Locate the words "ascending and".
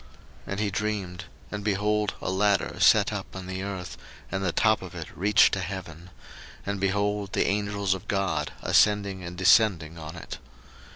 8.63-9.37